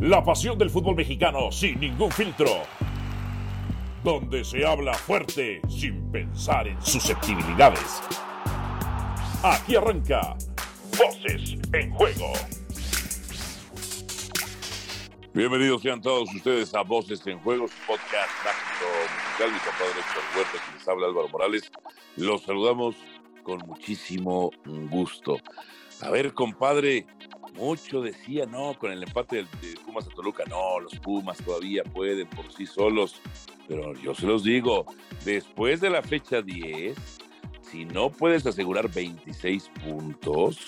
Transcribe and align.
La 0.00 0.24
pasión 0.24 0.56
del 0.56 0.70
fútbol 0.70 0.96
mexicano 0.96 1.52
sin 1.52 1.78
ningún 1.78 2.10
filtro. 2.10 2.62
Donde 4.02 4.42
se 4.44 4.64
habla 4.66 4.94
fuerte 4.94 5.60
sin 5.68 6.10
pensar 6.10 6.66
en 6.66 6.80
susceptibilidades. 6.80 8.00
Aquí 9.42 9.76
arranca 9.76 10.38
Voces 10.96 11.58
en 11.74 11.90
Juego. 11.92 12.32
Bienvenidos 15.34 15.82
sean 15.82 16.00
todos 16.00 16.34
ustedes 16.34 16.74
a 16.74 16.80
Voces 16.80 17.26
en 17.26 17.38
Juego, 17.40 17.68
su 17.68 17.74
podcast 17.86 18.30
mágico 18.42 18.86
musical. 19.12 19.52
Mi 19.52 19.58
compadre 19.58 20.00
Héctor 20.00 20.22
Huerta, 20.34 20.64
quien 20.64 20.78
les 20.78 20.88
habla 20.88 21.06
Álvaro 21.08 21.28
Morales. 21.28 21.70
Los 22.16 22.42
saludamos 22.44 22.96
con 23.42 23.58
muchísimo 23.66 24.50
gusto. 24.64 25.36
A 26.00 26.08
ver, 26.08 26.32
compadre, 26.32 27.06
mucho 27.60 28.00
decía, 28.00 28.46
no, 28.46 28.76
con 28.78 28.90
el 28.90 29.02
empate 29.02 29.36
de 29.36 29.46
Pumas 29.84 30.06
a 30.06 30.10
Toluca, 30.10 30.44
no, 30.48 30.80
los 30.80 30.98
Pumas 30.98 31.36
todavía 31.38 31.84
pueden 31.84 32.26
por 32.28 32.50
sí 32.52 32.66
solos. 32.66 33.20
Pero 33.68 33.94
yo 33.94 34.14
se 34.14 34.26
los 34.26 34.42
digo, 34.42 34.86
después 35.24 35.80
de 35.80 35.90
la 35.90 36.02
fecha 36.02 36.40
10, 36.40 36.96
si 37.60 37.84
no 37.84 38.10
puedes 38.10 38.46
asegurar 38.46 38.90
26 38.90 39.70
puntos, 39.84 40.58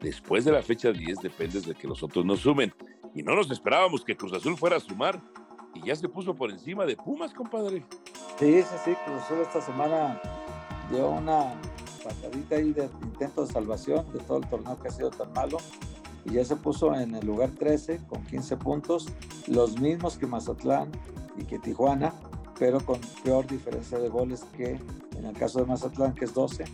después 0.00 0.44
de 0.44 0.52
la 0.52 0.62
fecha 0.62 0.92
10 0.92 1.18
dependes 1.18 1.66
de 1.66 1.74
que 1.74 1.88
los 1.88 2.02
otros 2.02 2.24
no 2.24 2.36
sumen. 2.36 2.72
Y 3.14 3.22
no 3.22 3.34
nos 3.34 3.50
esperábamos 3.50 4.04
que 4.04 4.16
Cruz 4.16 4.32
Azul 4.32 4.56
fuera 4.56 4.76
a 4.76 4.80
sumar. 4.80 5.20
Y 5.74 5.86
ya 5.86 5.96
se 5.96 6.08
puso 6.08 6.34
por 6.34 6.50
encima 6.50 6.86
de 6.86 6.96
Pumas, 6.96 7.34
compadre. 7.34 7.84
Sí, 8.38 8.62
sí, 8.62 8.74
sí, 8.84 8.94
Cruz 9.04 9.22
Azul 9.22 9.38
esta 9.40 9.60
semana 9.60 10.20
dio 10.90 11.08
una 11.08 11.60
patadita 12.04 12.56
ahí 12.56 12.72
de 12.72 12.88
intento 13.02 13.44
de 13.44 13.52
salvación 13.52 14.06
de 14.12 14.20
todo 14.20 14.38
el 14.38 14.48
torneo 14.48 14.80
que 14.80 14.88
ha 14.88 14.92
sido 14.92 15.10
tan 15.10 15.32
malo 15.32 15.58
y 16.26 16.34
ya 16.34 16.44
se 16.44 16.56
puso 16.56 16.94
en 16.94 17.14
el 17.14 17.24
lugar 17.24 17.50
13 17.50 18.00
con 18.08 18.24
15 18.24 18.56
puntos, 18.56 19.06
los 19.46 19.80
mismos 19.80 20.18
que 20.18 20.26
Mazatlán 20.26 20.90
y 21.36 21.44
que 21.44 21.58
Tijuana, 21.58 22.12
pero 22.58 22.84
con 22.84 23.00
peor 23.22 23.46
diferencia 23.46 23.98
de 23.98 24.08
goles 24.08 24.44
que 24.56 24.80
en 25.16 25.24
el 25.24 25.34
caso 25.36 25.60
de 25.60 25.66
Mazatlán, 25.66 26.14
que 26.14 26.24
es 26.24 26.34
12, 26.34 26.64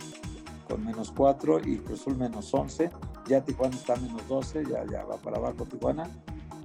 con 0.69 0.85
menos 0.85 1.13
4 1.15 1.61
y 1.67 1.79
Cruzul 1.79 2.17
menos 2.17 2.53
11. 2.53 2.91
Ya 3.29 3.45
Tijuana 3.45 3.77
está 3.77 3.97
menos 3.97 4.27
12, 4.27 4.65
ya, 4.65 4.85
ya 4.91 5.05
va 5.05 5.17
para 5.17 5.37
abajo 5.37 5.65
Tijuana. 5.65 6.09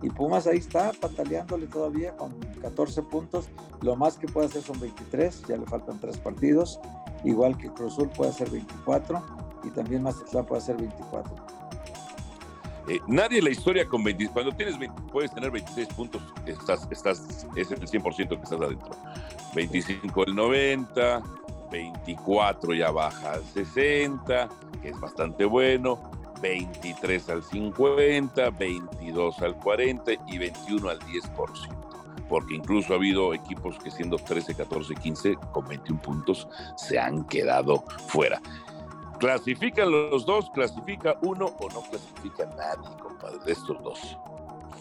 Y 0.01 0.09
Pumas 0.09 0.45
ahí 0.47 0.59
está 0.59 0.91
pataleándole 0.93 1.67
todavía 1.67 2.15
con 2.15 2.31
14 2.61 3.01
puntos. 3.03 3.49
Lo 3.81 3.95
más 3.95 4.17
que 4.17 4.27
puede 4.27 4.47
hacer 4.47 4.61
son 4.61 4.79
23, 4.79 5.43
ya 5.47 5.57
le 5.57 5.65
faltan 5.65 5.99
3 5.99 6.17
partidos. 6.19 6.79
Igual 7.23 7.57
que 7.57 7.69
Cruzul 7.73 8.09
puede 8.09 8.29
hacer 8.29 8.49
24 8.49 9.21
y 9.63 9.69
también 9.71 10.03
Mazatlán 10.03 10.45
puede 10.45 10.61
hacer 10.61 10.77
24. 10.77 11.35
Eh, 12.87 13.01
nadie 13.07 13.39
en 13.39 13.43
la 13.43 13.49
historia 13.49 13.85
con 13.85 14.03
20, 14.03 14.29
cuando 14.29 14.53
tienes 14.53 14.79
20, 14.79 15.01
puedes 15.11 15.33
tener 15.33 15.51
26 15.51 15.87
puntos, 15.89 16.21
estás, 16.45 16.87
estás, 16.89 17.45
es 17.55 17.71
el 17.71 17.81
100% 17.81 18.29
que 18.29 18.35
estás 18.35 18.53
adentro. 18.53 18.91
25 19.53 20.23
el 20.25 20.35
90, 20.35 21.23
24 21.69 22.73
ya 22.73 22.91
baja 22.91 23.33
al 23.33 23.43
60, 23.43 24.49
que 24.81 24.89
es 24.89 24.99
bastante 24.99 25.43
bueno, 25.43 25.99
23 26.41 27.29
al 27.29 27.43
50, 27.43 28.49
22 28.51 29.41
al 29.41 29.55
40 29.57 30.11
y 30.27 30.37
21 30.37 30.89
al 30.89 30.99
10%. 30.99 31.77
Porque 32.29 32.55
incluso 32.55 32.93
ha 32.93 32.97
habido 32.97 33.33
equipos 33.33 33.77
que 33.79 33.89
siendo 33.89 34.17
13, 34.17 34.55
14, 34.55 34.95
15 34.95 35.35
con 35.51 35.67
21 35.67 36.01
puntos 36.01 36.47
se 36.75 36.99
han 36.99 37.25
quedado 37.25 37.83
fuera. 38.07 38.41
¿Clasifican 39.19 39.91
los 39.91 40.25
dos? 40.25 40.49
¿Clasifica 40.51 41.17
uno 41.21 41.47
o 41.59 41.69
no 41.69 41.81
clasifica 41.81 42.45
nadie, 42.55 42.97
compadre, 43.01 43.39
de 43.45 43.51
estos 43.51 43.81
dos? 43.83 44.17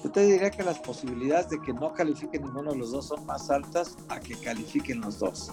Yo 0.04 0.10
te 0.10 0.20
diría 0.26 0.50
que 0.50 0.62
las 0.62 0.78
posibilidades 0.78 1.48
de 1.48 1.60
que 1.60 1.72
no 1.72 1.92
califiquen 1.92 2.42
ninguno 2.42 2.72
de 2.72 2.78
los 2.78 2.92
dos 2.92 3.08
son 3.08 3.24
más 3.24 3.50
altas 3.50 3.96
a 4.08 4.20
que 4.20 4.34
califiquen 4.36 5.00
los 5.00 5.18
dos. 5.18 5.50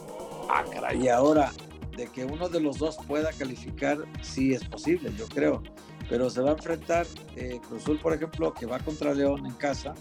Ah, 0.50 0.64
caray. 0.70 1.06
Y 1.06 1.08
ahora, 1.08 1.52
de 1.96 2.08
que 2.08 2.26
uno 2.26 2.50
de 2.50 2.60
los 2.60 2.78
dos 2.78 2.98
pueda 3.08 3.32
calificar, 3.32 4.00
sí 4.22 4.54
es 4.54 4.66
posible, 4.66 5.14
yo 5.18 5.28
creo. 5.28 5.64
Pero 6.10 6.30
se 6.30 6.42
va 6.42 6.50
a 6.50 6.54
enfrentar 6.54 7.08
eh, 7.36 7.60
Cruzul, 7.68 8.00
por 8.00 8.14
ejemplo, 8.14 8.54
que 8.54 8.66
va 8.66 8.80
contra 8.80 9.14
León 9.14 9.46
en 9.46 9.54
casa. 9.54 9.94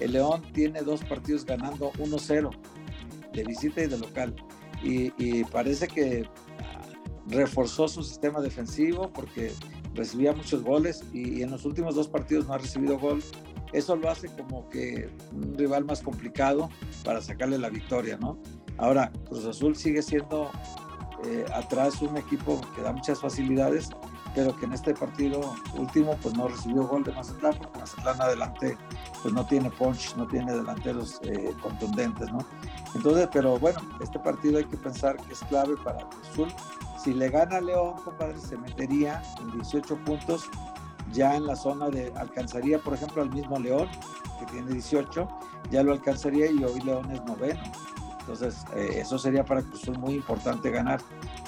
El 0.00 0.12
León 0.12 0.42
tiene 0.52 0.82
dos 0.82 1.04
partidos 1.04 1.44
ganando 1.44 1.92
1-0 1.92 2.50
de 3.32 3.44
visita 3.44 3.82
y 3.82 3.86
de 3.86 3.98
local. 3.98 4.34
Y, 4.82 5.12
y 5.16 5.44
parece 5.44 5.86
que 5.86 6.28
reforzó 7.28 7.88
su 7.88 8.02
sistema 8.02 8.40
defensivo 8.40 9.10
porque 9.12 9.52
recibía 9.94 10.32
muchos 10.32 10.62
goles 10.62 11.04
y, 11.12 11.42
en 11.42 11.50
los 11.50 11.64
últimos 11.64 11.94
dos 11.94 12.08
partidos 12.08 12.46
no 12.46 12.54
ha 12.54 12.58
recibido 12.58 12.98
gol. 12.98 13.22
Eso 13.72 13.96
lo 13.96 14.08
hace 14.08 14.28
como 14.28 14.68
que 14.68 15.10
un 15.32 15.56
rival 15.56 15.84
más 15.84 16.00
complicado 16.00 16.68
para 17.04 17.20
sacarle 17.20 17.58
la 17.58 17.68
victoria, 17.68 18.16
¿no? 18.16 18.38
Ahora, 18.78 19.10
Cruz 19.28 19.44
Azul 19.44 19.74
sigue 19.74 20.02
siendo 20.02 20.50
eh, 21.24 21.44
atrás 21.52 22.00
un 22.02 22.16
equipo 22.16 22.60
que 22.74 22.82
da 22.82 22.92
muchas 22.92 23.20
facilidades, 23.20 23.88
pero 24.36 24.54
que 24.54 24.66
en 24.66 24.74
este 24.74 24.94
partido 24.94 25.40
último 25.76 26.16
pues 26.22 26.36
no 26.36 26.46
recibió 26.46 26.86
gol 26.86 27.02
de 27.02 27.10
Mazatlán, 27.12 27.54
porque 27.58 27.78
Mazatlán 27.80 28.20
adelante 28.20 28.78
pues 29.22 29.34
no 29.34 29.44
tiene 29.46 29.70
punch, 29.70 30.14
no 30.16 30.26
tiene 30.26 30.54
delanteros 30.54 31.18
eh, 31.22 31.52
contundentes, 31.60 32.30
¿no? 32.30 32.46
Entonces, 32.94 33.28
pero 33.32 33.58
bueno, 33.58 33.80
este 34.00 34.18
partido 34.18 34.58
hay 34.58 34.64
que 34.64 34.76
pensar 34.76 35.16
que 35.16 35.32
es 35.32 35.40
clave 35.48 35.74
para 35.82 36.06
Cruz 36.08 36.28
Azul 36.30 36.48
si 37.06 37.14
le 37.14 37.30
gana 37.30 37.60
León, 37.60 37.94
compadre, 38.04 38.36
se 38.36 38.58
metería 38.58 39.22
en 39.40 39.52
18 39.52 39.96
puntos 40.04 40.50
ya 41.12 41.36
en 41.36 41.46
la 41.46 41.54
zona 41.54 41.88
de, 41.88 42.12
alcanzaría 42.16 42.80
por 42.80 42.94
ejemplo 42.94 43.22
al 43.22 43.30
mismo 43.30 43.60
León, 43.60 43.88
que 44.40 44.46
tiene 44.46 44.72
18, 44.72 45.28
ya 45.70 45.82
lo 45.84 45.92
alcanzaría 45.92 46.50
y 46.50 46.64
hoy 46.64 46.80
León 46.80 47.08
es 47.12 47.22
noveno. 47.24 47.62
Entonces, 48.18 48.64
eh, 48.74 48.98
eso 49.02 49.20
sería 49.20 49.44
para 49.44 49.62
Cruzul 49.62 49.98
muy 49.98 50.14
importante 50.14 50.68
ganar. 50.70 51.00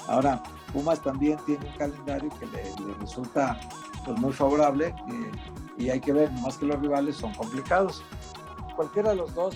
Ahora, 0.07 0.41
Pumas 0.73 1.01
también 1.01 1.37
tiene 1.45 1.65
un 1.65 1.77
calendario 1.77 2.29
que 2.39 2.45
le, 2.47 2.93
resulta 2.99 3.59
pues, 4.05 4.17
muy 4.19 4.33
favorable 4.33 4.87
eh, 4.87 5.31
y 5.77 5.89
hay 5.89 5.99
que 5.99 6.13
ver, 6.13 6.31
más 6.33 6.57
que 6.57 6.65
los 6.65 6.79
rivales 6.79 7.15
son 7.15 7.33
complicados. 7.33 8.03
Cualquiera 8.75 9.09
de 9.09 9.15
los 9.15 9.33
dos 9.33 9.55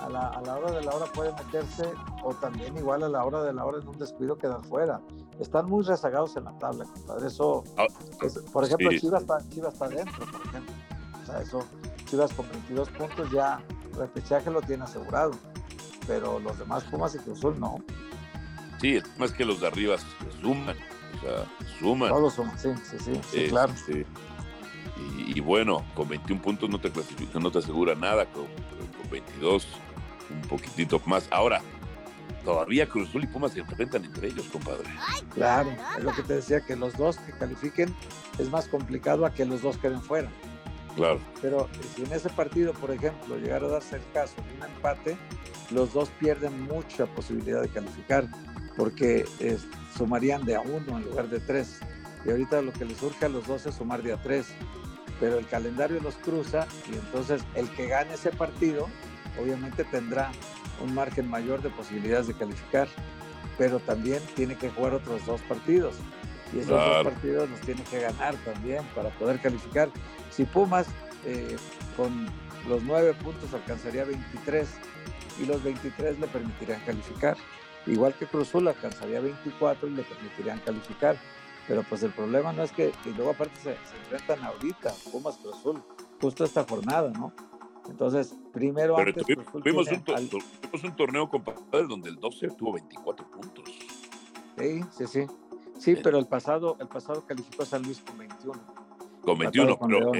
a 0.00 0.08
la, 0.08 0.28
a 0.28 0.40
la, 0.42 0.56
hora 0.56 0.72
de 0.72 0.82
la 0.82 0.94
hora 0.94 1.06
puede 1.06 1.32
meterse 1.32 1.84
o 2.22 2.34
también 2.34 2.76
igual 2.76 3.02
a 3.02 3.08
la 3.08 3.24
hora 3.24 3.42
de 3.42 3.52
la 3.52 3.64
hora 3.64 3.78
en 3.80 3.88
un 3.88 3.98
descuido 3.98 4.36
quedar 4.36 4.62
fuera. 4.64 5.00
Están 5.40 5.68
muy 5.68 5.84
rezagados 5.84 6.36
en 6.36 6.44
la 6.44 6.56
tabla, 6.58 6.84
compadre. 6.84 7.26
Eso, 7.26 7.64
ah, 7.76 7.86
por 8.52 8.64
ejemplo, 8.64 8.90
Chivas, 8.98 9.22
está, 9.22 9.38
Chivas 9.48 9.74
está 9.74 9.88
dentro, 9.88 10.26
por 10.26 10.46
ejemplo. 10.46 10.74
O 11.22 11.26
sea, 11.26 11.40
eso, 11.40 11.64
Chivas 12.06 12.32
con 12.32 12.48
22 12.50 12.88
puntos 12.90 13.30
ya 13.30 13.60
repechaje 13.96 14.50
lo 14.50 14.62
tiene 14.62 14.84
asegurado. 14.84 15.32
Pero 16.06 16.38
los 16.38 16.58
demás 16.58 16.84
Pumas 16.84 17.14
y 17.14 17.18
Cruzul 17.18 17.58
no. 17.58 17.78
Sí, 18.80 18.98
más 19.18 19.32
que 19.32 19.44
los 19.44 19.60
de 19.60 19.66
arriba 19.68 19.96
suman. 20.40 20.76
O 21.16 21.20
sea, 21.20 21.46
suman. 21.78 22.08
Todos 22.10 22.34
suman, 22.34 22.58
sí, 22.58 22.68
sí, 22.84 22.96
sí, 22.98 23.20
sí 23.30 23.46
claro. 23.48 23.72
Y, 23.88 25.38
y, 25.38 25.40
bueno, 25.40 25.84
con 25.94 26.08
21 26.08 26.40
puntos 26.40 26.70
no 26.70 26.80
te 26.80 26.90
clasifica, 26.90 27.38
no 27.38 27.50
te 27.50 27.58
asegura 27.58 27.94
nada. 27.94 28.24
Con, 28.26 28.44
con 28.46 29.10
22 29.10 29.66
un 30.30 30.40
poquitito 30.42 31.00
más. 31.06 31.28
Ahora, 31.30 31.60
todavía 32.44 32.88
Cruz 32.88 33.08
Azul 33.08 33.24
y 33.24 33.26
Pumas 33.26 33.52
se 33.52 33.60
enfrentan 33.60 34.04
entre 34.04 34.28
ellos, 34.28 34.46
compadre. 34.46 34.84
Claro, 35.34 35.70
es 35.98 36.04
lo 36.04 36.12
que 36.12 36.22
te 36.22 36.34
decía, 36.34 36.60
que 36.60 36.76
los 36.76 36.96
dos 36.96 37.18
que 37.18 37.32
califiquen 37.32 37.94
es 38.38 38.48
más 38.50 38.68
complicado 38.68 39.26
a 39.26 39.34
que 39.34 39.44
los 39.44 39.62
dos 39.62 39.76
queden 39.76 40.00
fuera. 40.00 40.30
Claro. 40.94 41.20
Pero 41.42 41.68
si 41.94 42.04
en 42.04 42.12
ese 42.12 42.30
partido, 42.30 42.72
por 42.72 42.90
ejemplo, 42.90 43.36
llegara 43.36 43.66
a 43.66 43.70
darse 43.70 43.96
el 43.96 44.02
caso 44.14 44.34
de 44.36 44.56
un 44.56 44.74
empate, 44.74 45.18
los 45.70 45.92
dos 45.92 46.08
pierden 46.18 46.62
mucha 46.62 47.06
posibilidad 47.06 47.60
de 47.60 47.68
calificar, 47.68 48.28
porque 48.76 49.24
sumarían 49.96 50.44
de 50.44 50.56
a 50.56 50.60
uno 50.60 50.98
en 50.98 51.04
lugar 51.04 51.28
de 51.28 51.40
tres. 51.40 51.80
Y 52.24 52.30
ahorita 52.30 52.62
lo 52.62 52.72
que 52.72 52.84
les 52.84 52.98
surge 52.98 53.26
a 53.26 53.28
los 53.28 53.46
dos 53.46 53.66
es 53.66 53.74
sumar 53.76 54.02
de 54.02 54.12
a 54.12 54.22
tres. 54.22 54.48
Pero 55.18 55.38
el 55.38 55.46
calendario 55.46 56.00
los 56.00 56.16
cruza 56.16 56.66
y 56.92 56.96
entonces 56.96 57.42
el 57.54 57.68
que 57.70 57.86
gane 57.86 58.14
ese 58.14 58.30
partido 58.30 58.88
obviamente 59.40 59.84
tendrá 59.84 60.30
un 60.82 60.94
margen 60.94 61.28
mayor 61.28 61.62
de 61.62 61.70
posibilidades 61.70 62.26
de 62.26 62.34
calificar, 62.34 62.88
pero 63.56 63.80
también 63.80 64.22
tiene 64.34 64.56
que 64.56 64.68
jugar 64.70 64.94
otros 64.94 65.24
dos 65.24 65.40
partidos. 65.42 65.94
Y 66.52 66.58
esos 66.58 66.70
dos 66.70 67.04
partidos 67.04 67.50
los 67.50 67.60
tiene 67.60 67.82
que 67.84 68.00
ganar 68.00 68.34
también 68.44 68.84
para 68.94 69.10
poder 69.10 69.40
calificar. 69.40 69.88
Si 70.30 70.44
Pumas 70.44 70.86
eh, 71.24 71.56
con 71.96 72.26
los 72.68 72.82
nueve 72.82 73.14
puntos 73.14 73.52
alcanzaría 73.54 74.04
23 74.04 74.68
y 75.40 75.46
los 75.46 75.62
23 75.62 76.18
le 76.18 76.26
permitirían 76.28 76.80
calificar. 76.80 77.36
Igual 77.86 78.14
que 78.14 78.26
Cruzul 78.26 78.68
alcanzaría 78.68 79.20
24 79.20 79.88
y 79.88 79.90
le 79.92 80.02
permitirían 80.02 80.58
calificar. 80.60 81.16
Pero 81.68 81.82
pues 81.82 82.02
el 82.02 82.12
problema 82.12 82.52
no 82.52 82.62
es 82.62 82.70
que, 82.70 82.92
y 83.04 83.08
luego 83.10 83.32
aparte 83.32 83.56
se, 83.56 83.74
se 83.74 83.96
enfrentan 83.96 84.44
ahorita, 84.44 84.92
Pumas 85.10 85.36
Cruzul, 85.38 85.82
justo 86.20 86.44
esta 86.44 86.64
jornada, 86.64 87.10
¿no? 87.10 87.32
Entonces, 87.88 88.34
primero 88.52 88.98
antes, 88.98 89.24
tuvimos, 89.24 89.88
un, 90.82 90.96
torneo, 90.96 91.28
compadre, 91.28 91.60
donde 91.88 92.10
el 92.10 92.16
12 92.16 92.48
tuvo 92.50 92.72
24 92.74 93.30
puntos. 93.30 93.64
Sí, 94.58 94.84
sí, 94.90 95.06
sí. 95.06 95.26
Sí, 95.78 95.96
pero 96.02 96.18
el 96.18 96.26
pasado, 96.26 96.76
el 96.80 96.88
pasado 96.88 97.24
calificó 97.26 97.62
a 97.62 97.66
San 97.66 97.82
Luis 97.82 98.00
con 98.00 98.18
21. 98.18 98.60
Con 99.22 99.38
21, 99.38 99.78
pero, 99.86 100.12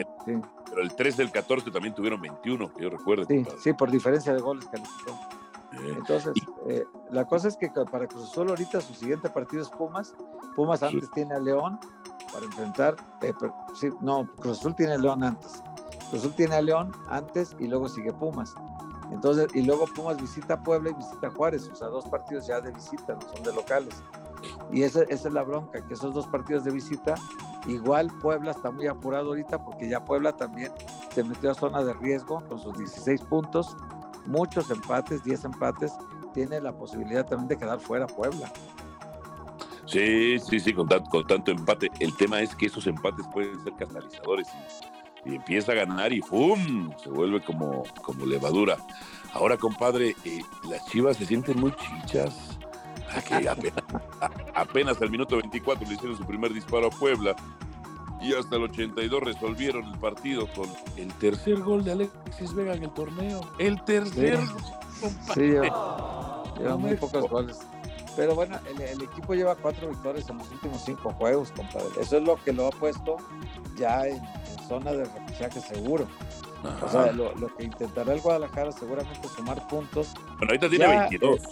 pero 0.66 0.82
el 0.82 0.94
13 0.94 1.22
del 1.22 1.32
14 1.32 1.70
también 1.70 1.94
tuvieron 1.94 2.20
21, 2.20 2.72
que 2.74 2.82
yo 2.82 2.90
recuerdo. 2.90 3.24
Sí, 3.24 3.44
sí, 3.58 3.72
por 3.72 3.90
diferencia 3.90 4.34
de 4.34 4.40
goles 4.40 4.66
calificó. 4.66 5.18
Entonces, 5.72 6.32
eh, 6.68 6.84
la 7.10 7.24
cosa 7.24 7.48
es 7.48 7.56
que 7.56 7.68
para 7.68 8.06
Cruz 8.06 8.30
Azul 8.30 8.48
ahorita 8.48 8.80
su 8.80 8.94
siguiente 8.94 9.28
partido 9.28 9.62
es 9.62 9.68
Pumas. 9.68 10.14
Pumas 10.54 10.82
antes 10.82 11.10
tiene 11.10 11.34
a 11.34 11.38
León 11.38 11.78
para 12.32 12.44
enfrentar, 12.44 12.96
eh, 13.22 13.32
sí, 13.74 13.90
no, 14.00 14.26
Cruz 14.36 14.58
Azul 14.58 14.74
tiene 14.74 14.94
a 14.94 14.98
León 14.98 15.22
antes. 15.22 15.62
Cruz 16.10 16.22
Azul 16.22 16.34
tiene 16.34 16.56
a 16.56 16.62
León 16.62 16.92
antes 17.08 17.54
y 17.58 17.66
luego 17.66 17.88
sigue 17.88 18.12
Pumas. 18.12 18.54
Entonces, 19.10 19.48
y 19.54 19.62
luego 19.62 19.86
Pumas 19.94 20.20
visita 20.20 20.62
Puebla 20.62 20.90
y 20.90 20.94
visita 20.94 21.30
Juárez, 21.30 21.68
o 21.68 21.76
sea, 21.76 21.88
dos 21.88 22.06
partidos 22.06 22.46
ya 22.46 22.60
de 22.60 22.72
visita, 22.72 23.14
no 23.14 23.20
son 23.20 23.42
de 23.42 23.52
locales. 23.52 24.02
Y 24.72 24.82
esa, 24.82 25.02
esa 25.02 25.28
es 25.28 25.34
la 25.34 25.42
bronca, 25.42 25.86
que 25.86 25.94
esos 25.94 26.12
dos 26.14 26.26
partidos 26.26 26.64
de 26.64 26.72
visita, 26.72 27.14
igual 27.66 28.10
Puebla 28.20 28.50
está 28.50 28.70
muy 28.70 28.86
apurado 28.86 29.28
ahorita 29.28 29.64
porque 29.64 29.88
ya 29.88 30.04
Puebla 30.04 30.36
también 30.36 30.72
se 31.14 31.24
metió 31.24 31.50
a 31.50 31.54
zona 31.54 31.82
de 31.82 31.92
riesgo 31.94 32.42
con 32.48 32.58
sus 32.58 32.76
16 32.76 33.22
puntos, 33.22 33.76
muchos 34.26 34.70
empates, 34.70 35.22
10 35.24 35.44
empates, 35.46 35.92
tiene 36.34 36.60
la 36.60 36.76
posibilidad 36.76 37.24
también 37.24 37.48
de 37.48 37.56
quedar 37.56 37.80
fuera 37.80 38.06
Puebla. 38.06 38.52
Sí, 39.86 40.38
sí, 40.40 40.58
sí, 40.58 40.72
con 40.72 40.88
tanto, 40.88 41.08
con 41.10 41.26
tanto 41.26 41.50
empate. 41.50 41.90
El 42.00 42.14
tema 42.16 42.40
es 42.40 42.54
que 42.54 42.66
esos 42.66 42.86
empates 42.86 43.26
pueden 43.32 43.62
ser 43.62 43.74
catalizadores 43.74 44.48
y, 45.24 45.34
empieza 45.34 45.72
a 45.72 45.74
ganar 45.74 46.12
y 46.12 46.20
¡fum! 46.20 46.92
Se 47.02 47.08
vuelve 47.08 47.42
como, 47.42 47.82
como 48.02 48.26
levadura. 48.26 48.76
Ahora, 49.32 49.56
compadre, 49.56 50.14
eh, 50.24 50.40
las 50.68 50.84
chivas 50.86 51.16
se 51.16 51.26
sienten 51.26 51.58
muy 51.58 51.72
chichas. 51.72 52.58
apenas, 53.48 53.84
apenas 54.54 55.02
al 55.02 55.10
minuto 55.10 55.36
24 55.36 55.88
le 55.88 55.94
hicieron 55.94 56.16
su 56.16 56.24
primer 56.24 56.52
disparo 56.52 56.88
a 56.88 56.90
Puebla 56.90 57.34
y 58.26 58.34
hasta 58.34 58.56
el 58.56 58.64
82 58.64 59.22
resolvieron 59.22 59.84
el 59.84 59.98
partido 59.98 60.48
con 60.54 60.68
el 60.96 61.12
tercer 61.14 61.60
gol 61.60 61.84
de 61.84 61.92
Alexis 61.92 62.54
Vega 62.54 62.74
en 62.74 62.84
el 62.84 62.90
torneo. 62.90 63.40
El 63.58 63.82
tercer. 63.84 64.38
Sí, 65.34 65.40
lleva, 65.40 66.76
muy 66.78 66.96
pocos 66.96 67.28
goles. 67.30 67.58
Pero 68.16 68.34
bueno, 68.34 68.58
el, 68.78 69.02
equipo 69.02 69.34
lleva 69.34 69.54
cuatro 69.54 69.88
victorias 69.88 70.28
en 70.30 70.38
los 70.38 70.50
últimos 70.50 70.82
cinco 70.84 71.12
juegos, 71.12 71.52
compadre. 71.52 71.88
Eso 72.00 72.16
es 72.16 72.22
lo 72.22 72.36
que 72.42 72.52
lo 72.52 72.68
ha 72.68 72.70
puesto 72.70 73.18
ya 73.76 74.06
en, 74.06 74.20
zona 74.66 74.92
de 74.92 75.04
repechaje 75.04 75.60
seguro. 75.60 76.08
O 76.82 76.88
sea, 76.88 77.12
lo, 77.12 77.32
que 77.56 77.64
intentará 77.64 78.14
el 78.14 78.20
Guadalajara 78.20 78.72
seguramente 78.72 79.28
sumar 79.28 79.64
puntos. 79.68 80.14
Bueno, 80.38 80.46
ahorita 80.48 80.68
tiene 80.68 80.86
22. 80.88 81.42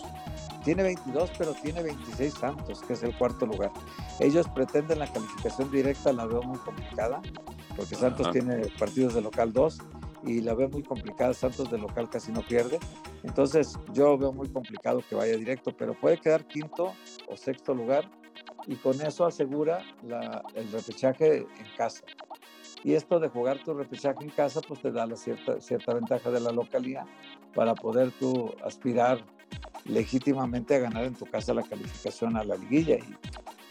Tiene 0.64 0.82
22, 0.82 1.31
pero 1.37 1.52
tiene 1.55 1.82
26 1.82 2.32
Santos, 2.32 2.82
que 2.82 2.94
es 2.94 3.02
el 3.02 3.16
cuarto 3.16 3.44
lugar. 3.44 3.70
Ellos 4.19 4.49
pretenden 4.55 4.99
la 4.99 5.12
calificación 5.12 5.70
directa, 5.70 6.12
la 6.12 6.25
veo 6.25 6.43
muy 6.43 6.58
complicada, 6.58 7.20
porque 7.76 7.94
Santos 7.94 8.31
tiene 8.31 8.66
partidos 8.78 9.14
de 9.14 9.20
local 9.20 9.52
2 9.52 9.78
y 10.25 10.40
la 10.40 10.55
veo 10.55 10.70
muy 10.70 10.82
complicada. 10.82 11.34
Santos 11.34 11.70
de 11.70 11.76
local 11.76 12.08
casi 12.08 12.32
no 12.32 12.40
pierde. 12.40 12.78
Entonces 13.22 13.78
yo 13.93 14.16
veo 14.16 14.32
muy 14.32 14.49
complicado 14.49 15.02
que 15.06 15.14
vaya 15.14 15.37
directo, 15.37 15.76
pero 15.76 15.93
puede 15.93 16.19
quedar 16.19 16.46
quinto 16.46 16.94
o 17.28 17.37
sexto 17.37 17.75
lugar 17.75 18.11
y 18.66 18.76
con 18.76 19.00
eso 19.02 19.26
asegura 19.26 19.82
el 20.55 20.72
repechaje 20.72 21.38
en 21.38 21.76
casa. 21.76 22.05
Y 22.82 22.94
esto 22.94 23.19
de 23.19 23.28
jugar 23.28 23.62
tu 23.62 23.75
repechaje 23.75 24.22
en 24.22 24.31
casa, 24.31 24.61
pues 24.61 24.81
te 24.81 24.93
da 24.93 25.06
la 25.06 25.16
cierta, 25.16 25.61
cierta 25.61 25.94
ventaja 25.94 26.31
de 26.31 26.40
la 26.40 26.52
localidad 26.52 27.06
para 27.55 27.75
poder 27.75 28.11
tú 28.12 28.55
aspirar 28.62 29.25
legítimamente 29.84 30.75
a 30.75 30.78
ganar 30.78 31.04
en 31.04 31.14
tu 31.14 31.26
casa 31.26 31.54
la 31.54 31.62
calificación 31.62 32.36
a 32.36 32.44
la 32.44 32.56
liguilla. 32.56 32.96
Y, 32.96 33.16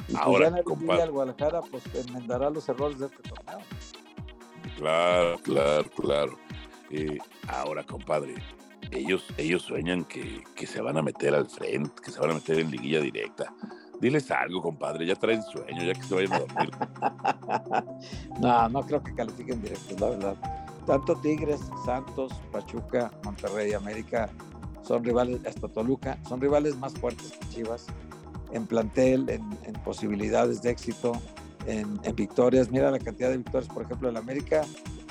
y 0.09 0.15
Ahora, 0.15 0.47
si 0.47 0.85
gana 0.85 1.03
el 1.03 1.11
Guadalajara, 1.11 1.61
pues 1.61 1.83
enmendará 1.93 2.49
los 2.49 2.67
errores 2.69 2.99
de 2.99 3.07
este 3.07 3.21
torneo. 3.23 3.59
Claro, 4.77 5.37
claro, 5.39 5.89
claro. 5.95 6.37
Eh, 6.89 7.17
ahora, 7.47 7.83
compadre, 7.83 8.35
ellos, 8.91 9.25
ellos 9.37 9.63
sueñan 9.63 10.05
que, 10.05 10.43
que, 10.55 10.67
se 10.67 10.81
van 10.81 10.97
a 10.97 11.01
meter 11.01 11.33
al 11.33 11.47
frente, 11.47 12.01
que 12.01 12.11
se 12.11 12.19
van 12.19 12.31
a 12.31 12.33
meter 12.35 12.59
en 12.59 12.71
liguilla 12.71 12.99
directa. 12.99 13.53
Diles 13.99 14.29
algo, 14.31 14.61
compadre, 14.61 15.05
ya 15.05 15.15
traen 15.15 15.41
sueño, 15.43 15.83
ya 15.83 15.93
que 15.93 16.03
se 16.03 16.13
vayan 16.13 16.33
a 16.33 16.39
dormir. 16.39 16.71
no, 18.39 18.69
no 18.69 18.81
creo 18.81 19.01
que 19.01 19.15
califiquen 19.15 19.61
directos, 19.61 19.99
la 19.99 20.09
verdad. 20.09 20.35
Tanto 20.85 21.15
Tigres, 21.15 21.61
Santos, 21.85 22.33
Pachuca, 22.51 23.11
Monterrey, 23.23 23.73
América 23.73 24.29
son 24.83 25.03
rivales, 25.03 25.39
hasta 25.45 25.67
Toluca, 25.67 26.17
son 26.27 26.41
rivales 26.41 26.75
más 26.77 26.93
fuertes 26.93 27.31
que 27.31 27.49
Chivas 27.49 27.85
en 28.51 28.67
plantel, 28.67 29.29
en, 29.29 29.73
posibilidades 29.83 30.61
de 30.61 30.69
éxito, 30.71 31.13
en, 31.65 31.99
victorias. 32.15 32.69
Mira 32.69 32.91
la 32.91 32.99
cantidad 32.99 33.29
de 33.29 33.37
victorias, 33.37 33.73
por 33.73 33.83
ejemplo, 33.83 34.09
el 34.09 34.17
América 34.17 34.63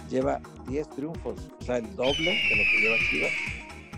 lleva 0.08 0.40
10 0.68 0.90
triunfos, 0.90 1.50
o 1.60 1.64
sea, 1.64 1.78
el 1.78 1.96
doble 1.96 2.30
de 2.30 2.56
lo 2.56 2.62
que 2.70 2.80
lleva 2.80 2.96
Chivas. 3.10 3.32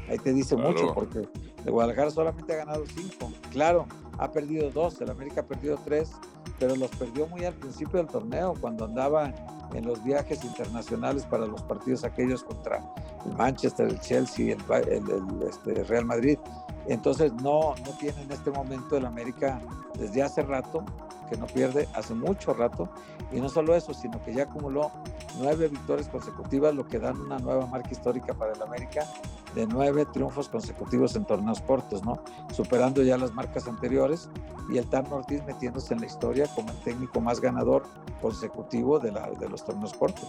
Ahí 0.09 0.19
te 0.19 0.33
dice 0.33 0.57
mucho, 0.57 0.93
porque 0.95 1.29
el 1.65 1.71
Guadalajara 1.71 2.11
solamente 2.11 2.53
ha 2.53 2.57
ganado 2.57 2.85
5. 2.87 3.33
Claro, 3.51 3.87
ha 4.19 4.31
perdido 4.31 4.71
2, 4.71 5.01
el 5.01 5.11
América 5.11 5.43
ha 5.43 5.47
perdido 5.47 5.79
3, 5.85 6.11
pero 6.59 6.77
los 6.77 6.91
perdió 6.93 7.27
muy 7.27 7.45
al 7.45 7.55
principio 7.55 7.99
del 7.99 8.07
torneo, 8.07 8.55
cuando 8.61 8.85
andaba 8.85 9.33
en 9.75 9.85
los 9.85 10.03
viajes 10.05 10.45
internacionales 10.45 11.25
para 11.25 11.47
los 11.47 11.63
partidos 11.63 12.05
aquellos 12.05 12.45
contra 12.45 12.81
el 13.27 13.37
Manchester, 13.37 13.89
el 13.89 14.01
Chelsea, 14.01 14.55
el, 14.55 14.89
el, 14.89 15.43
este, 15.49 15.85
Real 15.85 16.05
Madrid. 16.05 16.39
Entonces 16.87 17.33
no, 17.33 17.75
no 17.85 17.91
tiene 17.99 18.23
en 18.23 18.31
este 18.31 18.51
momento 18.51 18.97
el 18.97 19.07
América 19.07 19.61
desde 19.99 20.23
hace 20.23 20.43
rato, 20.43 20.85
que 21.29 21.37
no 21.37 21.47
pierde, 21.47 21.89
hace 21.95 22.15
mucho 22.15 22.53
rato, 22.53 22.89
y 23.33 23.41
no 23.41 23.49
solo 23.49 23.75
eso, 23.75 23.95
sino 23.95 24.23
que 24.23 24.35
ya 24.35 24.45
acumuló 24.45 24.93
nueve 25.39 25.69
victorias 25.69 26.09
consecutivas, 26.09 26.75
lo 26.75 26.87
que 26.87 26.99
dan 26.99 27.19
una 27.19 27.39
nueva 27.39 27.67
marca 27.67 27.89
histórica 27.91 28.35
para 28.35 28.53
el 28.53 28.63
América 28.63 29.07
de 29.55 29.67
nueve 29.67 30.07
triunfos 30.07 30.49
consecutivos 30.49 31.17
en 31.17 31.25
torneos 31.25 31.61
cortos, 31.61 32.05
¿no? 32.05 32.19
Superando 32.53 33.03
ya 33.03 33.17
las 33.17 33.33
marcas 33.33 33.69
anteriores 33.69 34.29
y 34.69 34.79
el 34.79 34.87
Tan 34.87 35.07
Ortiz 35.13 35.45
metiéndose 35.47 35.95
en 35.95 36.01
la 36.01 36.07
historia 36.07 36.47
como 36.55 36.71
el 36.71 36.77
técnico 36.79 37.21
más 37.21 37.41
ganador 37.41 37.85
consecutivo 38.21 38.99
de, 38.99 39.13
la, 39.13 39.31
de 39.31 39.49
los 39.49 39.65
torneos 39.65 39.95
cortos. 39.95 40.29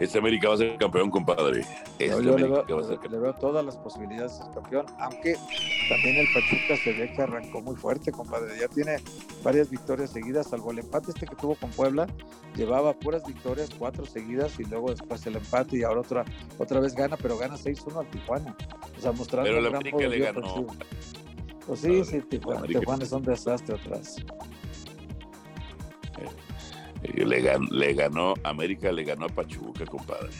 Este 0.00 0.18
América 0.18 0.48
va 0.48 0.54
a 0.54 0.58
ser 0.58 0.76
campeón, 0.76 1.10
compadre. 1.10 1.64
Este 1.98 2.22
yo 2.22 2.38
le 2.38 3.18
veo, 3.18 3.32
todas 3.34 3.64
las 3.64 3.76
posibilidades 3.76 4.38
de 4.38 4.44
ser 4.44 4.54
campeón, 4.54 4.86
aunque 5.00 5.34
también 5.88 6.16
el 6.16 6.26
Pachuca 6.32 6.76
se 6.84 6.92
ve 6.92 7.12
que 7.12 7.22
arrancó 7.22 7.60
muy 7.60 7.74
fuerte, 7.74 8.12
compadre. 8.12 8.60
Ya 8.60 8.68
tiene 8.68 8.98
varias 9.42 9.70
victorias 9.70 10.10
seguidas, 10.10 10.48
salvo 10.48 10.70
el 10.70 10.78
empate 10.78 11.10
este 11.10 11.26
que 11.26 11.34
tuvo 11.34 11.56
con 11.56 11.70
Puebla. 11.70 12.06
Llevaba 12.54 12.92
puras 12.92 13.24
victorias, 13.26 13.70
cuatro 13.76 14.06
seguidas, 14.06 14.58
y 14.60 14.64
luego 14.64 14.90
después 14.90 15.26
el 15.26 15.36
empate, 15.36 15.78
y 15.78 15.82
ahora 15.82 16.00
otra, 16.00 16.24
otra 16.58 16.78
vez 16.78 16.94
gana, 16.94 17.16
pero 17.16 17.36
gana 17.36 17.56
6-1 17.56 17.98
al 17.98 18.06
Tijuana. 18.10 18.56
O 18.96 19.00
sea, 19.00 19.12
mostrando 19.12 19.48
pero 19.48 19.58
el 19.58 19.66
América 19.66 19.98
le 19.98 20.18
ganó. 20.18 20.66
Pues 21.66 21.80
sí, 21.80 22.04
sí, 22.04 22.20
Tijuana, 22.22 22.66
Tijuana 22.66 23.04
es 23.04 23.12
un 23.12 23.22
desastre 23.24 23.74
atrás. 23.76 24.16
Le, 27.02 27.94
ganó, 27.94 28.34
América 28.42 28.90
le 28.90 29.04
ganó 29.04 29.26
a 29.26 29.28
Pachuca, 29.28 29.86
compadre. 29.86 30.30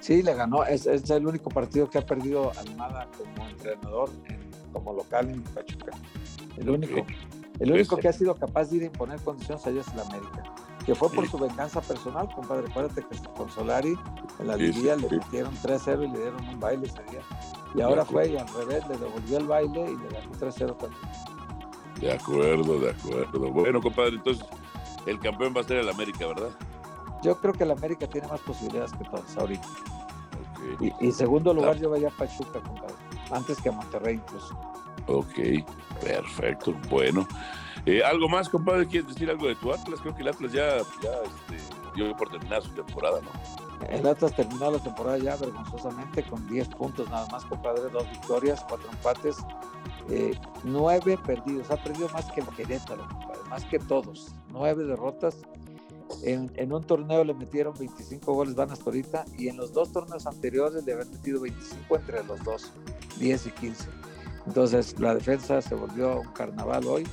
Sí, 0.00 0.22
le 0.22 0.34
ganó. 0.34 0.64
Es, 0.64 0.86
el 0.86 1.26
único 1.26 1.50
partido 1.50 1.88
que 1.88 1.98
ha 1.98 2.06
perdido 2.06 2.52
Almada 2.58 3.08
como 3.16 3.48
entrenador, 3.48 4.10
como 4.72 4.92
local 4.92 5.30
en 5.30 5.42
Pachuca. 5.42 5.92
El 6.56 6.70
único. 6.70 7.06
El 7.60 7.72
único 7.72 7.96
que 7.96 8.08
ha 8.08 8.12
sido 8.12 8.34
capaz 8.36 8.70
de 8.70 8.76
ir 8.76 8.82
a 8.84 8.86
imponer 8.86 9.20
condiciones 9.20 9.66
allá 9.66 9.80
es 9.80 9.88
el 9.88 10.00
América. 10.00 10.44
Que 10.86 10.94
fue 10.94 11.10
por 11.10 11.28
su 11.28 11.38
venganza 11.38 11.80
personal, 11.80 12.28
compadre. 12.34 12.68
Acuérdate 12.68 13.02
que 13.02 13.16
con 13.36 13.50
Solari 13.50 13.94
en 14.38 14.46
la 14.46 14.56
liguilla 14.56 14.96
le 14.96 15.08
metieron 15.10 15.54
3-0 15.56 16.08
y 16.08 16.12
le 16.12 16.18
dieron 16.18 16.48
un 16.48 16.60
baile 16.60 16.86
ese 16.86 17.02
día. 17.10 17.20
Y 17.74 17.80
ahora 17.80 18.04
fue 18.04 18.28
y 18.28 18.36
al 18.36 18.48
revés, 18.48 18.86
le 18.88 18.96
devolvió 18.96 19.38
el 19.38 19.46
baile 19.46 19.80
y 19.80 19.96
le 19.96 20.08
ganó 20.08 20.30
3-0 20.38 20.76
también. 20.76 21.00
De 22.00 22.12
acuerdo, 22.12 22.80
de 22.80 22.90
acuerdo. 22.90 23.50
Bueno, 23.50 23.82
compadre, 23.82 24.16
entonces 24.16 24.46
el 25.08 25.18
campeón 25.18 25.54
va 25.56 25.62
a 25.62 25.64
ser 25.64 25.78
el 25.78 25.88
América, 25.88 26.26
¿verdad? 26.26 26.50
Yo 27.22 27.38
creo 27.38 27.52
que 27.52 27.64
el 27.64 27.70
América 27.70 28.06
tiene 28.06 28.28
más 28.28 28.40
posibilidades 28.40 28.92
que 28.92 29.04
todos 29.04 29.36
ahorita. 29.36 29.66
Y, 31.00 31.12
segundo 31.12 31.54
lugar 31.54 31.78
yo 31.78 31.90
veía 31.90 32.08
a 32.08 32.10
Pachuca, 32.10 32.60
compadre, 32.60 32.94
antes 33.30 33.60
que 33.60 33.70
a 33.70 33.72
Monterrey 33.72 34.16
incluso. 34.16 34.58
Ok, 35.06 35.64
perfecto, 36.02 36.74
bueno. 36.90 37.26
Eh, 37.86 38.02
¿Algo 38.04 38.28
más, 38.28 38.48
compadre? 38.48 38.86
¿Quieres 38.86 39.08
decir 39.08 39.30
algo 39.30 39.48
de 39.48 39.54
tu 39.54 39.72
Atlas? 39.72 40.00
Creo 40.00 40.14
que 40.14 40.22
el 40.22 40.28
Atlas 40.28 40.52
ya, 40.52 40.78
ya 41.02 41.10
este, 41.24 41.74
dio 41.94 42.14
por 42.16 42.28
terminar 42.28 42.62
su 42.62 42.70
temporada, 42.70 43.20
¿no? 43.22 43.30
El 43.88 44.06
Atlas 44.06 44.34
terminó 44.34 44.70
la 44.70 44.78
temporada 44.78 45.18
ya 45.18 45.36
vergonzosamente 45.36 46.22
con 46.24 46.46
10 46.48 46.68
puntos 46.70 47.08
nada 47.08 47.26
más, 47.30 47.44
compadre, 47.44 47.88
dos 47.90 48.08
victorias, 48.10 48.64
cuatro 48.68 48.90
empates, 48.90 49.36
eh, 50.10 50.38
nueve 50.64 51.18
perdidos. 51.24 51.70
Ha 51.70 51.76
perdido 51.76 52.08
más 52.10 52.30
que 52.32 52.40
el 52.40 52.48
Querétaro, 52.48 53.06
más 53.48 53.64
que 53.64 53.78
todos. 53.78 54.34
Nueve 54.50 54.84
derrotas. 54.84 55.36
En, 56.22 56.72
un 56.72 56.82
torneo 56.84 57.22
le 57.22 57.34
metieron 57.34 57.74
25 57.78 58.32
goles 58.32 58.54
van 58.54 58.70
hasta 58.70 58.86
ahorita 58.86 59.24
y 59.36 59.48
en 59.48 59.58
los 59.58 59.72
dos 59.72 59.92
torneos 59.92 60.26
anteriores 60.26 60.84
le 60.84 60.94
habían 60.94 61.10
metido 61.10 61.40
25 61.40 61.96
entre 61.96 62.24
los 62.24 62.42
dos, 62.44 62.72
10 63.18 63.46
y 63.46 63.50
15. 63.50 63.84
Entonces 64.46 64.98
la 64.98 65.14
defensa 65.14 65.60
se 65.60 65.74
volvió 65.74 66.20
un 66.20 66.32
carnaval 66.32 66.86
hoy. 66.86 67.06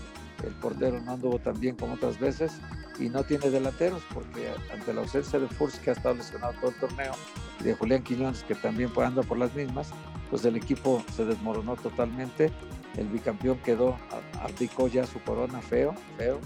El 0.44 0.54
portero 0.56 1.02
no 1.02 1.14
anduvo 1.14 1.40
tan 1.40 1.60
bien 1.60 1.76
como 1.76 1.96
otras 1.96 2.20
veces 2.20 2.54
y 3.00 3.10
no 3.10 3.24
tiene 3.24 3.50
delanteros 3.50 4.02
porque 4.14 4.50
ante 4.72 4.94
la 4.94 5.02
ausencia 5.02 5.40
de 5.40 5.48
Furs 5.48 5.78
que 5.80 5.90
ha 5.90 5.94
estado 5.94 6.16
lesionado 6.16 6.54
todo 6.62 6.72
el 6.72 6.78
torneo 6.78 7.14
y 7.60 7.64
de 7.64 7.74
Julián 7.74 8.04
Quiñones 8.04 8.44
que 8.44 8.56
también 8.56 8.90
fue 8.90 9.06
andar 9.06 9.26
por 9.26 9.38
las 9.38 9.54
mismas, 9.54 9.90
pues 10.30 10.46
el 10.46 10.56
equipo 10.56 11.04
se 11.16 11.26
desmoronó 11.26 11.76
totalmente. 11.76 12.52
El 12.98 13.08
bicampeón 13.08 13.58
quedó, 13.60 13.98
abdicó 14.40 14.88
ya 14.88 15.06
su 15.06 15.22
corona 15.22 15.62
feo, 15.62 15.94
feo, 16.18 16.40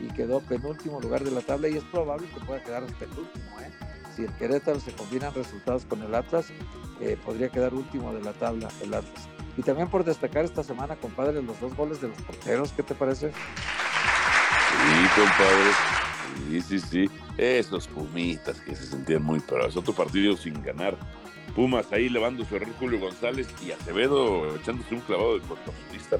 y 0.00 0.08
quedó 0.08 0.40
penúltimo 0.40 1.00
lugar 1.00 1.22
de 1.22 1.30
la 1.30 1.40
tabla 1.40 1.68
y 1.68 1.76
es 1.76 1.84
probable 1.84 2.26
que 2.28 2.40
pueda 2.40 2.62
quedar 2.62 2.84
hasta 2.84 3.04
el. 3.04 3.10
¿eh? 3.10 3.70
Si 4.16 4.24
el 4.24 4.32
Querétaro 4.34 4.80
se 4.80 4.92
combinan 4.92 5.32
resultados 5.34 5.84
con 5.84 6.02
el 6.02 6.14
Atlas, 6.14 6.46
eh, 7.00 7.16
podría 7.24 7.48
quedar 7.48 7.74
último 7.74 8.12
de 8.12 8.20
la 8.22 8.32
tabla 8.32 8.68
el 8.82 8.94
Atlas. 8.94 9.28
Y 9.56 9.62
también 9.62 9.88
por 9.88 10.04
destacar 10.04 10.44
esta 10.44 10.62
semana, 10.62 10.96
compadre, 10.96 11.42
los 11.42 11.60
dos 11.60 11.74
goles 11.76 12.00
de 12.00 12.08
los 12.08 12.16
porteros, 12.22 12.72
¿qué 12.72 12.82
te 12.82 12.94
parece? 12.94 13.30
Sí, 13.30 15.08
compadre. 15.14 15.70
Sí, 16.48 16.60
sí, 16.62 16.80
sí. 16.80 17.10
Esos 17.36 17.86
Pumitas 17.86 18.60
que 18.60 18.74
se 18.74 18.86
sentían 18.86 19.22
muy 19.22 19.42
es 19.66 19.76
Otro 19.76 19.92
partido 19.94 20.36
sin 20.36 20.62
ganar. 20.62 20.96
Pumas 21.54 21.92
ahí 21.92 22.08
levando 22.08 22.44
su 22.44 22.56
error 22.56 22.72
Julio 22.78 23.00
González 23.00 23.48
y 23.64 23.72
Acevedo 23.72 24.56
echándose 24.56 24.94
un 24.94 25.00
clavado 25.02 25.38
de 25.38 25.46
cortofonista. 25.46 26.18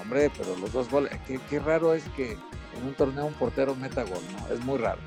hombre, 0.00 0.30
pero 0.36 0.56
los 0.56 0.72
dos 0.72 0.90
goles. 0.90 1.12
Qué, 1.26 1.58
raro 1.60 1.94
es 1.94 2.04
que 2.16 2.32
en 2.32 2.86
un 2.86 2.94
torneo 2.94 3.26
un 3.26 3.34
portero 3.34 3.74
meta 3.74 4.02
gol, 4.02 4.22
¿no? 4.32 4.54
Es 4.54 4.60
muy 4.64 4.78
raro. 4.78 5.00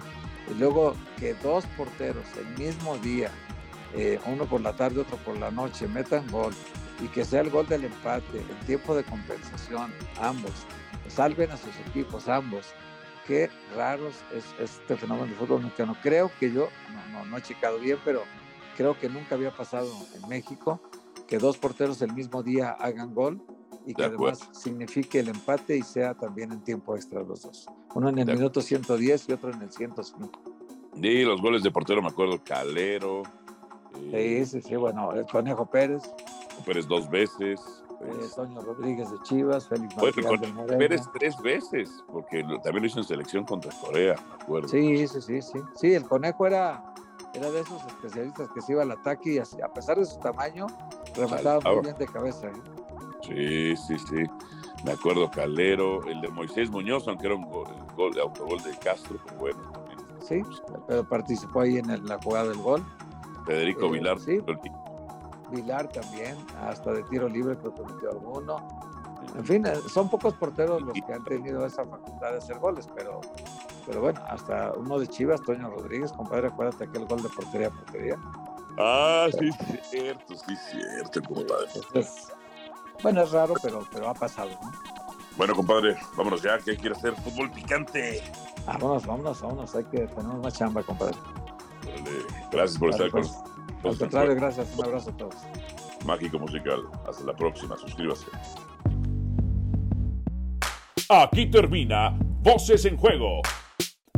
Y 0.50 0.58
luego 0.58 0.96
que 1.18 1.34
dos 1.36 1.65
porteros 1.77 2.25
el 2.38 2.48
mismo 2.58 2.98
día, 2.98 3.32
eh, 3.96 4.20
uno 4.25 4.46
por 4.46 4.62
la 4.62 4.74
tarde, 4.74 5.01
otro 5.01 5.18
por 5.18 5.38
la 5.38 5.51
noche, 5.51 5.88
metan 5.88 6.25
gol 6.32 6.53
y 7.01 7.08
que 7.08 7.25
sea 7.25 7.41
el 7.41 7.50
gol 7.50 7.68
del 7.68 7.86
empate, 7.86 8.39
el 8.39 8.65
tiempo 8.65 8.96
de 8.96 9.03
compensación, 9.03 9.94
ambos, 10.22 10.51
salven 11.08 11.51
a 11.51 11.58
sus 11.58 11.75
equipos, 11.88 12.27
ambos. 12.27 12.74
Qué 13.25 13.50
raros 13.75 14.15
es, 14.34 14.44
este 14.60 14.98
fenómeno 14.98 15.27
del 15.27 15.36
fútbol 15.36 15.62
mexicano. 15.62 15.96
Creo 16.01 16.32
que 16.39 16.51
yo, 16.51 16.70
no, 17.12 17.25
no, 17.25 17.38
he 17.38 17.41
checado 17.41 17.77
bien, 17.77 17.98
pero 18.03 18.24
creo 18.79 18.98
que 18.98 19.09
nunca 19.09 19.36
había 19.36 19.51
pasado 19.51 19.91
en 20.15 20.29
México 20.29 20.79
que 21.27 21.38
dos 21.38 21.57
porteros 21.57 22.01
el 22.01 22.13
mismo 22.13 22.43
día 22.43 22.71
hagan 22.71 23.13
gol 23.13 23.41
y 23.86 23.93
que 23.93 24.05
además 24.05 24.48
signifique 24.53 25.19
el 25.19 25.27
empate 25.27 25.75
y 25.75 25.81
sea 25.81 26.13
también 26.13 26.53
en 26.53 26.63
tiempo 26.63 26.95
extra 26.95 27.21
los 27.21 27.41
dos. 27.41 27.67
Uno 27.93 28.07
en 28.07 28.19
el 28.19 28.25
minuto 28.27 28.62
110 28.62 29.27
y 29.27 29.33
otro 29.33 29.51
en 29.51 29.63
el 29.63 29.69
105. 29.69 30.31
Y 30.95 31.24
los 31.25 31.41
goles 31.41 31.62
de 31.62 31.71
portero, 31.71 32.01
me 32.01 32.07
acuerdo, 32.07 32.41
Calero. 32.41 33.24
Sí, 34.12 34.45
sí, 34.45 34.62
sí, 34.62 34.75
bueno, 34.77 35.12
el 35.12 35.25
Conejo 35.25 35.65
Pérez. 35.69 36.03
Pérez 36.65 36.88
dos 36.88 37.09
veces. 37.09 37.59
Pues. 38.00 38.33
Toño 38.33 38.62
Rodríguez 38.62 39.12
de 39.12 39.17
Chivas, 39.24 39.67
Félix 39.67 39.93
bueno, 39.95 40.65
Pérez 40.77 41.01
tres 41.19 41.36
veces, 41.41 41.91
porque 42.09 42.45
también 42.63 42.83
lo 42.83 42.86
hizo 42.86 43.00
en 43.00 43.03
selección 43.03 43.43
contra 43.43 43.74
Corea, 43.81 44.15
me 44.25 44.36
acuerdo. 44.41 44.69
Sí, 44.69 45.05
sí, 45.05 45.19
sí, 45.19 45.41
sí. 45.41 45.59
Sí, 45.75 45.93
el 45.93 46.05
Conejo 46.05 46.48
era, 46.48 46.93
era 47.33 47.51
de 47.51 47.62
esos 47.62 47.83
especialistas 47.86 48.50
que 48.50 48.62
se 48.62 48.74
iba 48.74 48.83
al 48.83 48.91
ataque 48.91 49.33
y 49.33 49.38
a 49.38 49.74
pesar 49.74 49.98
de 49.98 50.05
su 50.05 50.17
tamaño, 50.19 50.67
remataba 51.15 51.59
muy 51.62 51.83
bien 51.83 51.98
de 51.98 52.07
cabeza. 52.07 52.48
¿eh? 52.48 52.53
Sí, 53.21 53.75
sí, 53.75 54.00
sí. 54.00 54.24
Me 54.83 54.91
acuerdo 54.91 55.29
Calero, 55.29 56.05
el 56.05 56.21
de 56.21 56.29
Moisés 56.29 56.69
Muñoz, 56.71 57.07
aunque 57.07 57.27
era 57.27 57.36
un 57.36 57.50
gol, 57.50 57.67
gol 57.95 58.13
de 58.13 58.21
autogol 58.21 58.62
de 58.63 58.71
Castro, 58.77 59.17
pero 59.25 59.38
bueno 59.38 59.71
también. 59.71 60.00
Sí, 60.21 60.41
pero 60.88 61.07
participó 61.07 61.62
ahí 61.62 61.77
en 61.77 62.05
la 62.07 62.17
jugada 62.21 62.50
del 62.50 62.57
gol. 62.57 62.86
Federico 63.45 63.88
eh, 63.88 63.91
Vilar. 63.91 64.19
Sí. 64.19 64.39
Vilar 65.51 65.88
también, 65.89 66.38
hasta 66.62 66.93
de 66.93 67.03
tiro 67.03 67.27
libre 67.27 67.57
que 67.57 67.69
metió 67.69 68.12
alguno. 68.12 68.57
En 69.36 69.45
fin, 69.45 69.65
eh, 69.65 69.75
son 69.88 70.09
pocos 70.09 70.33
porteros 70.36 70.81
los 70.81 70.93
que 70.93 71.13
han 71.13 71.24
tenido 71.24 71.65
esa 71.65 71.86
facultad 71.86 72.31
de 72.31 72.38
hacer 72.38 72.57
goles, 72.59 72.88
pero, 72.95 73.21
pero 73.89 74.01
bueno, 74.01 74.22
hasta 74.29 74.72
uno 74.74 75.00
de 75.00 75.08
Chivas, 75.08 75.41
Toño 75.41 75.67
Rodríguez, 75.67 76.12
compadre, 76.12 76.50
acuérdate 76.50 76.84
aquel 76.84 77.05
gol 77.05 77.24
de 77.24 77.29
portería 77.29 77.67
a 77.69 77.72
portería. 77.72 78.19
Ah, 78.77 79.27
sí, 79.31 79.50
cierto, 79.89 80.36
sí, 80.36 80.55
cierto, 80.69 81.24
compadre. 81.24 81.65
bueno, 83.01 83.24
es 83.24 83.31
raro, 83.31 83.55
pero, 83.63 83.84
pero 83.91 84.10
ha 84.10 84.13
pasado, 84.13 84.51
¿no? 84.62 84.72
Bueno, 85.38 85.55
compadre, 85.55 85.98
vámonos 86.15 86.43
ya, 86.43 86.60
que 86.60 86.72
hay 86.72 86.77
que 86.77 86.89
hacer 86.89 87.15
fútbol 87.15 87.50
picante. 87.50 88.22
Vámonos, 88.67 89.08
vámonos, 89.08 89.41
vámonos, 89.41 89.75
hay 89.75 89.86
que 89.86 90.05
tener 90.05 90.36
más 90.36 90.53
chamba, 90.53 90.84
compadre. 90.84 91.17
Gracias 92.51 92.77
por 92.77 92.91
estar 92.91 93.10
con 93.10 93.22
nosotros. 93.22 93.53
Al 93.84 93.98
contrario, 93.98 94.36
gracias. 94.36 94.67
Un 94.77 94.86
abrazo 94.86 95.10
a 95.10 95.17
todos. 95.17 95.36
Mágico 96.05 96.38
Musical. 96.38 96.84
Hasta 97.08 97.24
la 97.24 97.36
próxima. 97.36 97.75
Suscríbase. 97.75 98.27
Aquí 101.10 101.50
termina 101.50 102.15
Voces 102.43 102.86
en 102.86 102.96
Juego. 102.98 103.41